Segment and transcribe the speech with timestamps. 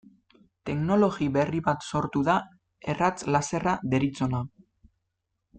[0.69, 2.39] Teknologi berri bat sortu da
[2.95, 4.45] erratz-laserra deritzona.